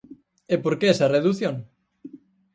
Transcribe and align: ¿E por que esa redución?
¿E 0.53 0.55
por 0.63 0.73
que 0.79 0.87
esa 0.93 1.11
redución? 1.15 1.55